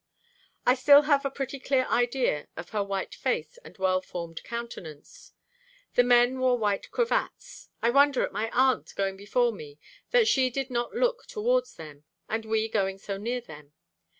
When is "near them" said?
13.19-13.73